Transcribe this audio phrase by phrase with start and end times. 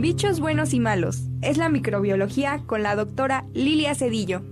[0.00, 1.24] Bichos buenos y malos.
[1.42, 4.42] Es la microbiología con la doctora Lilia Cedillo.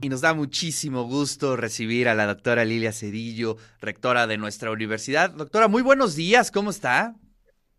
[0.00, 5.28] Y nos da muchísimo gusto recibir a la doctora Lilia Cedillo, rectora de nuestra universidad.
[5.32, 7.14] Doctora, muy buenos días, ¿cómo está?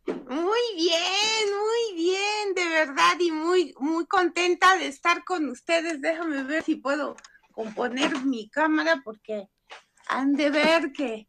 [0.06, 6.00] Muy bien, muy bien, de verdad, y muy, muy contenta de estar con ustedes.
[6.02, 7.16] Déjame ver si puedo
[7.52, 9.48] componer mi cámara porque
[10.08, 11.28] han de ver que,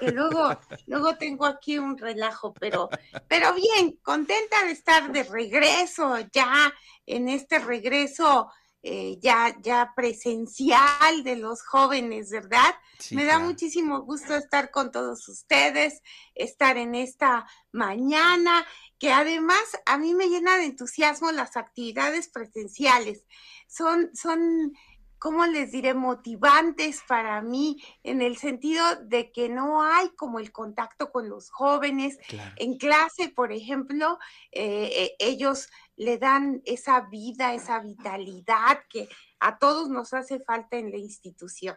[0.00, 2.88] que luego, luego tengo aquí un relajo, pero,
[3.28, 6.72] pero bien, contenta de estar de regreso ya
[7.06, 8.50] en este regreso
[8.88, 12.72] eh, ya, ya presencial de los jóvenes, ¿verdad?
[13.10, 16.02] Me da muchísimo gusto estar con todos ustedes,
[16.36, 18.64] estar en esta mañana,
[19.00, 23.24] que además a mí me llena de entusiasmo las actividades presenciales.
[23.66, 24.72] Son, son
[25.18, 25.94] ¿cómo les diré?
[25.94, 31.50] Motivantes para mí en el sentido de que no hay como el contacto con los
[31.50, 32.18] jóvenes.
[32.56, 34.18] En clase, por ejemplo,
[34.52, 39.08] eh, eh, ellos le dan esa vida, esa vitalidad que
[39.40, 41.76] a todos nos hace falta en la institución.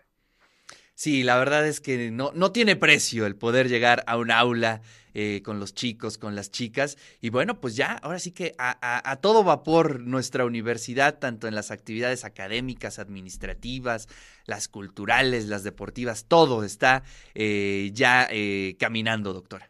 [0.93, 4.81] Sí, la verdad es que no, no tiene precio el poder llegar a un aula
[5.13, 6.97] eh, con los chicos, con las chicas.
[7.21, 11.71] Y bueno, pues ya, ahora sí que a, todo vapor nuestra universidad, tanto en las
[11.71, 14.07] actividades académicas, administrativas,
[14.45, 17.03] las culturales, las deportivas, todo está
[17.35, 19.69] eh, ya eh, caminando, doctora.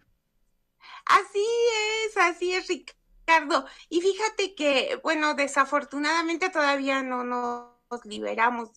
[1.05, 1.45] Así
[2.05, 3.65] es, así es, Ricardo.
[3.89, 8.69] Y fíjate que, bueno, desafortunadamente todavía no nos liberamos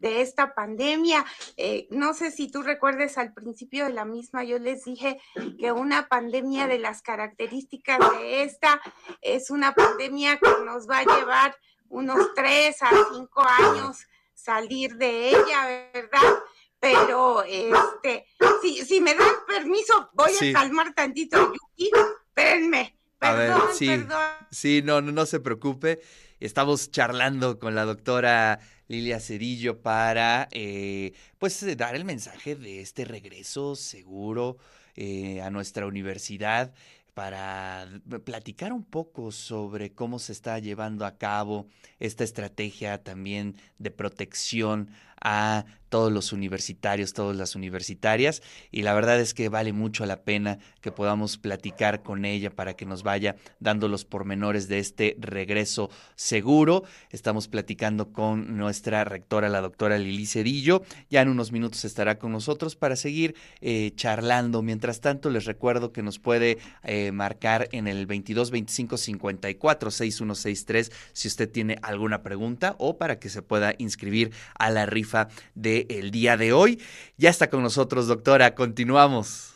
[0.00, 1.24] de esta pandemia.
[1.56, 5.20] Eh, no sé si tú recuerdes al principio de la misma, yo les dije
[5.58, 8.80] que una pandemia de las características de esta
[9.20, 11.56] es una pandemia que nos va a llevar
[11.88, 13.98] unos tres a cinco años
[14.34, 16.42] salir de ella, ¿verdad?
[16.78, 18.26] Pero, este,
[18.62, 21.90] si, si me dan permiso, voy a calmar tantito, Yuki.
[22.28, 22.96] Espérenme.
[23.18, 24.32] Perdón, sí, perdón.
[24.50, 26.00] sí, no, no, no se preocupe.
[26.38, 28.60] Estamos charlando con la doctora
[28.90, 34.58] Lilia Cedillo para eh, pues eh, dar el mensaje de este regreso seguro
[34.96, 36.74] eh, a nuestra universidad
[37.14, 37.86] para
[38.24, 41.68] platicar un poco sobre cómo se está llevando a cabo
[42.00, 44.88] esta estrategia también de protección
[45.20, 50.22] a todos los universitarios, todas las universitarias, y la verdad es que vale mucho la
[50.22, 55.16] pena que podamos platicar con ella para que nos vaya dando los pormenores de este
[55.18, 56.84] regreso seguro.
[57.10, 62.32] Estamos platicando con nuestra rectora, la doctora Lili Cedillo, ya en unos minutos estará con
[62.32, 64.62] nosotros para seguir eh, charlando.
[64.62, 70.92] Mientras tanto, les recuerdo que nos puede eh, marcar en el 22 25 54 6163
[71.12, 75.09] si usted tiene alguna pregunta o para que se pueda inscribir a la rifa
[75.54, 76.82] de el día de hoy.
[77.16, 78.54] Ya está con nosotros, doctora.
[78.54, 79.54] Continuamos.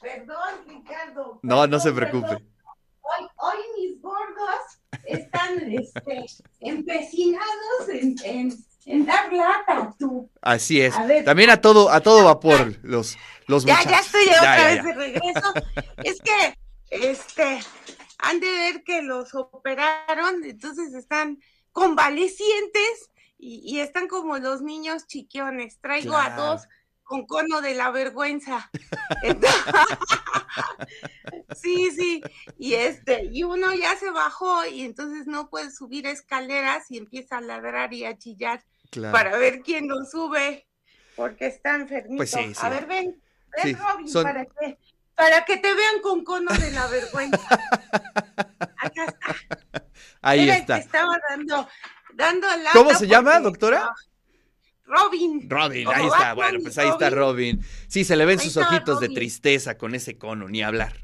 [0.00, 1.40] Perdón, Ricardo.
[1.42, 2.34] no, no se preocupe.
[2.34, 6.26] Hoy, hoy, mis gordos están este,
[6.60, 8.50] empecinados en,
[8.86, 10.30] en, dar lata, tú.
[10.40, 10.94] Así es.
[11.24, 15.52] También a todo, a todo vapor, los, los ya, Ya estoy otra vez de regreso.
[16.04, 16.58] es que,
[16.90, 17.60] este,
[18.18, 21.38] han de ver que los operaron, entonces están
[21.78, 25.78] convalecientes y, están como los niños chiquiones.
[25.80, 26.62] Traigo a dos
[27.04, 28.68] con cono de la vergüenza.
[31.54, 32.20] sí, sí.
[32.58, 37.38] Y este, y uno ya se bajó y entonces no puede subir escaleras y empieza
[37.38, 38.64] a ladrar y a chillar
[39.12, 40.66] para ver quién lo sube,
[41.14, 42.16] porque está enfermito.
[42.16, 43.22] Pues a ver, ven,
[43.62, 44.78] ven Robin, para que
[45.14, 47.38] para que te vean con cono de la vergüenza.
[48.78, 49.36] Acá está.
[50.20, 50.78] Ahí está.
[50.78, 51.68] estaba dando
[52.72, 53.94] ¿Cómo se llama, doctora?
[54.84, 55.48] Robin.
[55.48, 56.34] Robin, ahí está.
[56.34, 57.62] Bueno, pues ahí está Robin.
[57.88, 60.94] Sí, se le ven sus ojitos de tristeza con ese cono, ni hablar.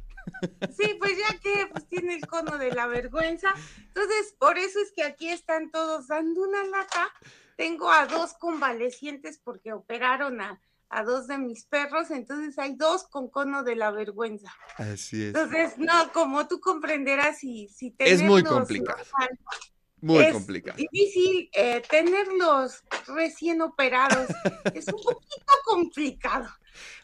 [0.76, 3.54] Sí, pues ya que pues tiene el cono de la vergüenza.
[3.76, 7.12] Entonces, por eso es que aquí están todos dando una lata.
[7.56, 10.60] Tengo a dos convalecientes porque operaron a,
[11.04, 14.52] dos de mis perros, entonces hay dos con cono de la vergüenza.
[14.76, 15.28] Así es.
[15.28, 19.02] Entonces, no, como tú comprenderás, si, si Es muy complicado.
[20.00, 20.76] Muy es complicado.
[20.76, 24.28] Difícil eh, tenerlos recién operados.
[24.74, 26.48] es un poquito complicado.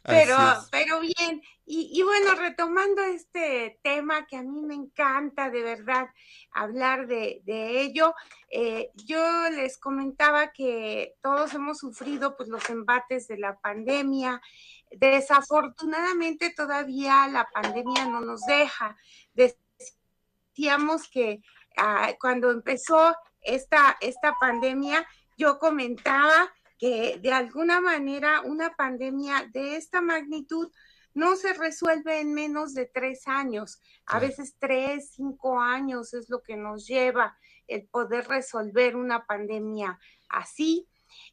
[0.03, 0.37] Pero,
[0.71, 1.41] pero bien.
[1.73, 6.09] Y, bueno, retomando este tema que a mí me encanta de verdad
[6.51, 8.15] hablar de, ello,
[8.51, 14.43] eh, yo les comentaba que todos hemos sufrido pues los embates de la pandemia.
[14.91, 18.97] Desafortunadamente todavía la pandemia no nos deja.
[19.35, 21.41] Decíamos que
[21.77, 25.07] Ah, cuando empezó esta, esta pandemia,
[25.37, 30.71] yo comentaba que de alguna manera una pandemia de esta magnitud
[31.15, 33.81] no se resuelve en menos de tres años.
[34.07, 37.37] A veces tres, cinco años es lo que nos lleva
[37.67, 39.99] el poder resolver una pandemia
[40.29, 40.87] así.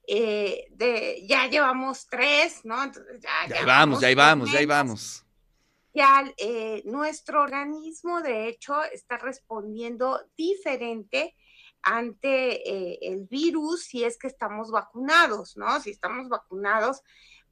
[0.08, 2.84] Eh, de, ya llevamos tres, ¿no?
[2.84, 5.26] Entonces ya, ya vamos, ya vamos, ya vamos.
[5.94, 11.36] Ya eh, nuestro organismo, de hecho, está respondiendo diferente
[11.82, 15.80] ante eh, el virus si es que estamos vacunados, ¿no?
[15.80, 17.02] Si estamos vacunados,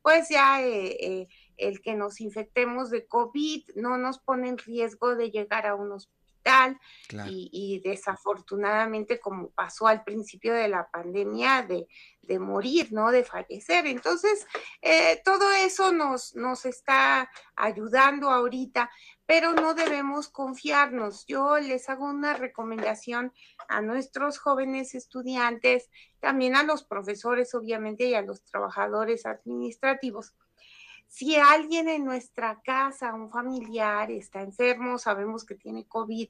[0.02, 0.60] pues ya
[1.58, 5.92] el que nos infectemos de COVID no nos pone en riesgo de llegar a un
[5.92, 6.16] hospital
[7.28, 11.88] y, desafortunadamente como pasó al principio de la pandemia de,
[12.40, 13.12] morir, ¿no?
[13.12, 13.86] De fallecer.
[13.86, 14.48] Entonces,
[14.82, 18.90] eh, todo eso nos, nos está ayudando ahorita,
[19.28, 21.26] pero no debemos confiarnos.
[21.28, 23.32] Yo les hago una recomendación
[23.68, 30.34] a nuestros jóvenes estudiantes, también a los profesores, obviamente, y a los trabajadores administrativos
[31.16, 36.28] si alguien en nuestra casa, un familiar, está enfermo, sabemos que tiene COVID,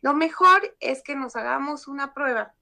[0.00, 2.52] lo mejor es que nos hagamos una prueba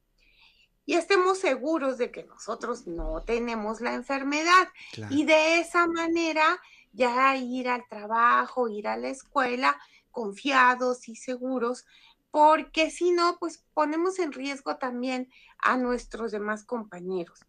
[0.84, 4.68] y estemos seguros de que nosotros no tenemos la enfermedad.
[5.08, 6.60] Y de esa manera
[6.92, 9.78] ya ir al trabajo, ir a la escuela
[10.10, 11.86] confiados y seguros,
[12.30, 17.40] porque si no, pues ponemos en riesgo también a nuestros demás compañeros.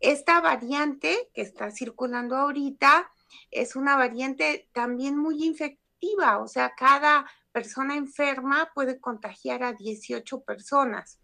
[0.00, 3.08] Esta variante que está circulando ahorita,
[3.50, 10.42] es una variante también muy infectiva, o sea, cada persona enferma puede contagiar a 18
[10.42, 11.18] personas.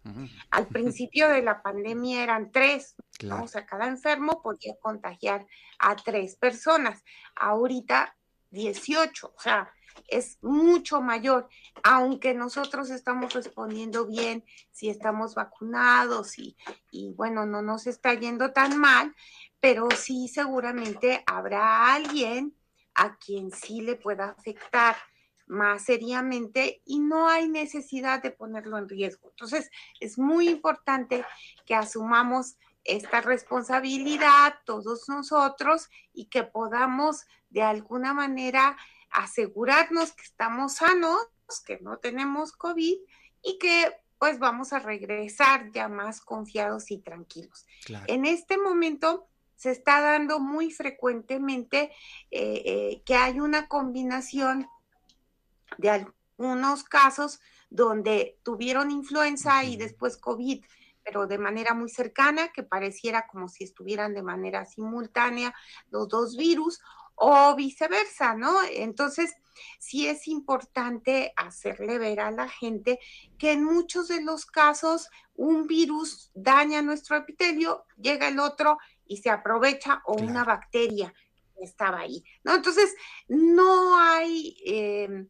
[0.51, 2.95] Al principio de la pandemia eran tres,
[3.31, 5.47] o sea, cada enfermo podía contagiar
[5.79, 7.03] a tres personas.
[7.35, 8.15] Ahorita
[8.51, 9.71] 18, o sea,
[10.07, 11.49] es mucho mayor,
[11.83, 16.55] aunque nosotros estamos respondiendo bien, si estamos vacunados y,
[16.91, 19.15] y bueno, no nos está yendo tan mal,
[19.59, 22.55] pero sí seguramente habrá alguien
[22.93, 24.95] a quien sí le pueda afectar
[25.47, 29.29] más seriamente y no hay necesidad de ponerlo en riesgo.
[29.29, 29.69] Entonces,
[29.99, 31.25] es muy importante
[31.65, 38.77] que asumamos esta responsabilidad todos nosotros y que podamos de alguna manera
[39.09, 41.19] asegurarnos que estamos sanos,
[41.65, 42.97] que no tenemos COVID
[43.41, 47.65] y que pues vamos a regresar ya más confiados y tranquilos.
[48.07, 51.91] En este momento se está dando muy frecuentemente
[52.31, 54.69] eh, eh, que hay una combinación
[55.77, 60.63] de algunos casos donde tuvieron influenza y después COVID,
[61.03, 65.53] pero de manera muy cercana, que pareciera como si estuvieran de manera simultánea
[65.89, 66.79] los dos virus,
[67.19, 68.59] o viceversa, ¿no?
[68.63, 69.33] Entonces,
[69.79, 72.99] sí es importante hacerle ver a la gente
[73.39, 78.77] que en muchos de los casos un virus daña nuestro epitelio, llega el otro
[79.07, 81.13] y se aprovecha o una bacteria
[81.59, 82.55] estaba ahí, ¿no?
[82.55, 82.95] Entonces,
[83.27, 85.27] no hay em,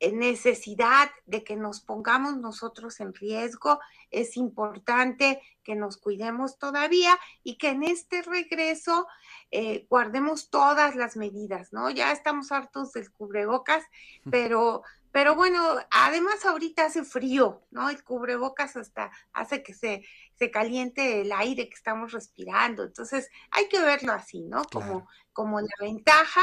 [0.00, 3.80] eh, necesidad de que nos pongamos nosotros en riesgo.
[4.10, 9.06] Es importante que nos cuidemos todavía y que en este regreso
[9.50, 11.90] eh, guardemos todas las medidas, ¿no?
[11.90, 13.84] Ya estamos hartos del cubrebocas,
[14.30, 14.82] pero
[15.12, 17.88] pero bueno, además ahorita hace frío, ¿no?
[17.88, 20.04] El cubrebocas hasta hace que se,
[20.34, 22.84] se caliente el aire que estamos respirando.
[22.84, 24.64] Entonces hay que verlo así, ¿no?
[24.64, 26.42] Como, como la ventaja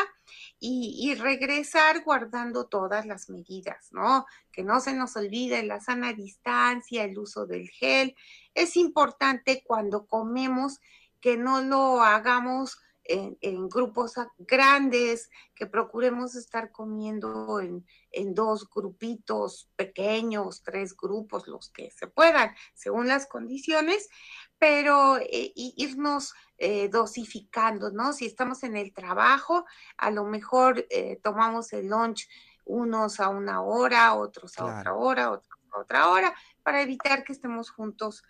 [0.60, 4.26] y, y, regresar guardando todas las medidas, ¿no?
[4.52, 8.16] Que no se nos olvide la sana distancia, el uso del gel.
[8.54, 10.80] Es importante cuando comemos
[11.22, 17.86] que no lo hagamos en, grupos grandes, que procuremos estar comiendo en,
[18.34, 24.10] dos grupitos pequeños, tres grupos, los que se puedan, según las condiciones,
[24.58, 28.14] pero eh, irnos eh, dosificando, ¿no?
[28.14, 29.66] Si estamos en el trabajo,
[29.98, 32.28] a lo mejor eh, tomamos el lunch
[32.66, 37.34] unos a una hora, otros a otra hora, otros a otra hora, para evitar que
[37.34, 38.24] estemos juntos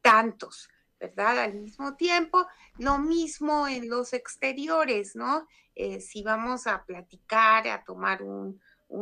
[0.00, 0.70] tantos.
[0.98, 1.38] ¿Verdad?
[1.38, 2.46] Al mismo tiempo,
[2.78, 5.46] lo mismo en los exteriores, ¿no?
[5.74, 8.60] Eh, si vamos a platicar, a tomar un,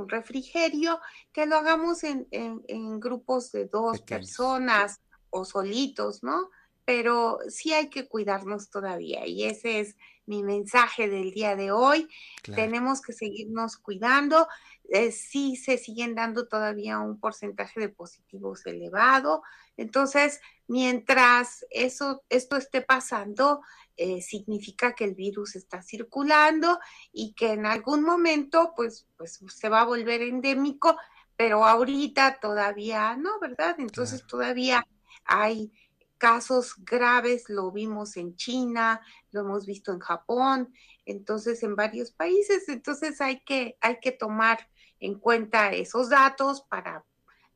[0.08, 0.98] refrigerio,
[1.30, 6.48] que lo hagamos en, grupos de dos personas o solitos, ¿no?
[6.86, 9.96] Pero sí hay que cuidarnos todavía y ese es
[10.26, 12.08] mi mensaje del día de hoy.
[12.42, 14.48] Tenemos que seguirnos cuidando.
[14.88, 19.42] Eh, sí se siguen dando todavía un porcentaje de positivos elevado.
[19.76, 23.60] Entonces, mientras eso, esto esté pasando,
[23.96, 26.78] eh, significa que el virus está circulando
[27.12, 30.96] y que en algún momento, pues, pues se va a volver endémico,
[31.36, 33.76] pero ahorita todavía no, ¿verdad?
[33.78, 34.86] Entonces todavía
[35.24, 35.72] hay
[36.18, 39.00] casos graves, lo vimos en China,
[39.30, 40.72] lo hemos visto en Japón,
[41.04, 44.68] entonces en varios países, entonces hay que, hay que tomar
[45.00, 47.04] en cuenta esos datos para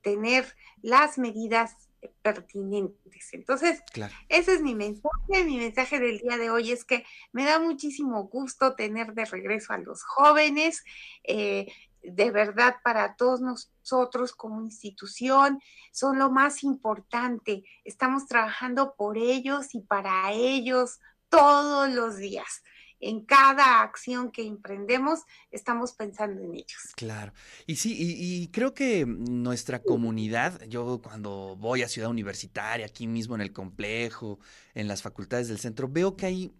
[0.02, 1.87] tener las medidas
[2.22, 3.32] pertinentes.
[3.32, 3.82] Entonces,
[4.28, 5.44] ese es mi mensaje.
[5.44, 9.72] Mi mensaje del día de hoy es que me da muchísimo gusto tener de regreso
[9.72, 10.84] a los jóvenes.
[11.24, 11.66] Eh,
[12.02, 15.60] de verdad, para todos nosotros como institución,
[15.92, 17.64] son lo más importante.
[17.84, 22.62] Estamos trabajando por ellos y para ellos todos los días
[23.00, 26.92] en cada acción que emprendemos estamos pensando en ellos.
[26.96, 27.32] Claro.
[27.66, 33.34] Y sí, y, creo que nuestra comunidad, yo cuando voy a Ciudad Universitaria, aquí mismo
[33.34, 34.38] en el complejo,
[34.74, 36.52] en las facultades del centro, veo que hay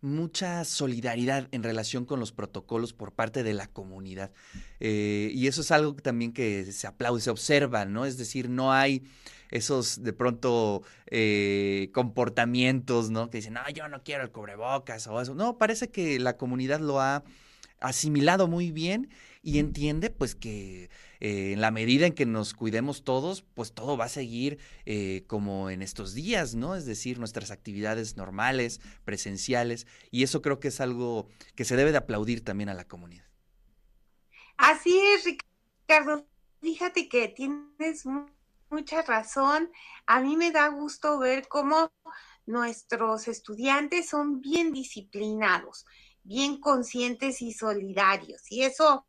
[0.00, 4.30] mucha solidaridad en relación con los protocolos por parte de la comunidad.
[4.80, 8.04] Eh, y eso es algo también que se aplaude, se observa, ¿no?
[8.06, 9.02] Es decir, no hay
[9.50, 13.30] esos de pronto eh, comportamientos, ¿no?
[13.30, 15.34] Que dicen, no, yo no quiero el cubrebocas o eso.
[15.34, 17.24] No, parece que la comunidad lo ha
[17.80, 19.08] asimilado muy bien
[19.42, 20.90] y entiende pues que
[21.20, 25.24] eh, en la medida en que nos cuidemos todos, pues todo va a seguir eh,
[25.26, 26.74] como en estos días, ¿no?
[26.74, 31.92] Es decir, nuestras actividades normales, presenciales, y eso creo que es algo que se debe
[31.92, 33.26] de aplaudir también a la comunidad.
[34.56, 36.26] Así es, Ricardo.
[36.60, 38.04] Fíjate que tienes
[38.70, 39.70] mucha razón.
[40.06, 41.92] A mí me da gusto ver cómo
[42.46, 45.86] nuestros estudiantes son bien disciplinados,
[46.22, 48.42] bien conscientes y solidarios.
[48.50, 49.07] Y eso,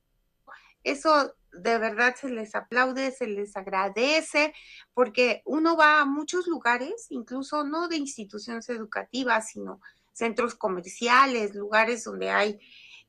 [0.84, 4.54] eso de verdad se les aplaude, se les agradece,
[4.94, 9.82] porque uno va a muchos lugares, incluso no de instituciones educativas, sino
[10.14, 12.60] centros comerciales, lugares donde hay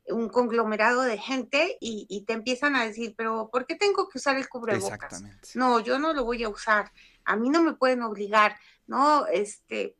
[0.09, 4.37] un conglomerado de gente y, te empiezan a decir, pero ¿por qué tengo que usar
[4.37, 5.23] el cubrebocas?
[5.55, 6.91] No, yo no lo voy a usar,
[7.25, 9.27] a mí no me pueden obligar, ¿no?
[9.27, 9.97] Este,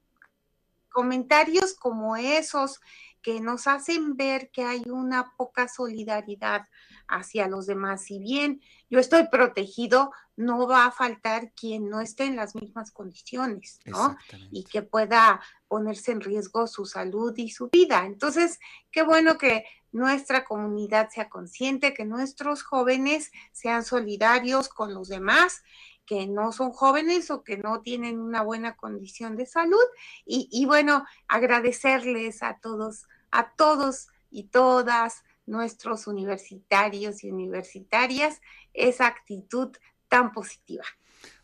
[0.91, 2.81] comentarios como esos
[3.23, 6.67] que nos hacen ver que hay una poca solidaridad
[7.07, 8.05] hacia los demás.
[8.05, 12.93] Si bien yo estoy protegido, no va a faltar quien no esté en las mismas
[12.93, 14.17] condiciones, ¿no?
[14.51, 18.07] Y que pueda ponerse en riesgo su salud y su vida.
[18.07, 18.59] Entonces,
[18.91, 25.63] qué bueno que nuestra comunidad sea consciente, que nuestros jóvenes sean solidarios con los demás
[26.11, 29.79] que no son jóvenes o que no tienen una buena condición de salud.
[30.27, 38.41] Y, bueno, agradecerles a todos, a todos y todas nuestros universitarios y universitarias
[38.75, 39.71] esa actitud
[40.09, 40.83] tan positiva.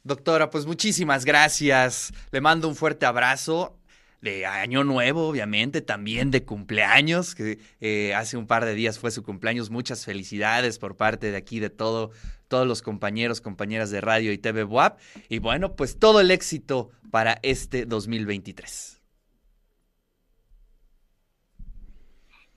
[0.02, 2.12] Doctora, pues muchísimas gracias.
[2.32, 3.78] Le mando un fuerte abrazo
[4.20, 9.10] de Año Nuevo, obviamente, también de cumpleaños, que eh, hace un par de días fue
[9.10, 9.70] su cumpleaños.
[9.70, 12.10] Muchas felicidades por parte de aquí, de todo,
[12.48, 14.98] todos los compañeros, compañeras de radio y TV WAP.
[15.28, 19.00] Y bueno, pues todo el éxito para este 2023.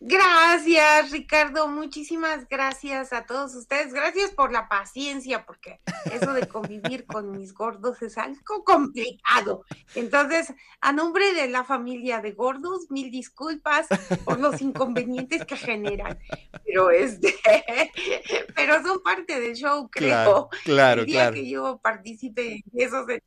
[0.01, 1.67] Gracias, Ricardo.
[1.67, 3.93] Muchísimas gracias a todos ustedes.
[3.93, 5.81] Gracias por la paciencia, porque
[6.13, 9.65] eso de convivir con mis gordos es algo complicado.
[9.95, 13.87] Entonces, a nombre de la familia de gordos, mil disculpas
[14.23, 16.17] por los inconvenientes que generan.
[16.65, 17.35] Pero este,
[18.55, 20.09] pero son parte del show, creo.
[20.09, 21.01] Claro, claro.
[21.01, 23.21] El día que yo participe en eso se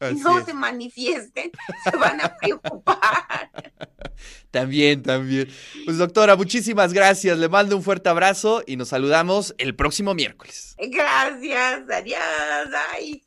[0.00, 1.50] no se manifiesten,
[1.84, 3.50] se van a preocupar.
[4.50, 5.48] También, también.
[5.84, 7.36] Pues doctora, muchísimas gracias.
[7.38, 10.76] Le mando un fuerte abrazo y nos saludamos el próximo miércoles.
[10.78, 13.24] Gracias, adiós, ay.